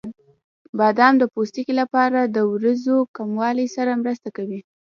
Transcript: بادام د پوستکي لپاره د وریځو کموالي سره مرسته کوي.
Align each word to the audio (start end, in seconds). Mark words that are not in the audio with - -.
بادام 0.77 1.13
د 1.19 1.23
پوستکي 1.33 1.73
لپاره 1.81 2.19
د 2.23 2.37
وریځو 2.51 2.97
کموالي 3.17 3.67
سره 3.75 3.91
مرسته 4.01 4.29
کوي. 4.37 4.59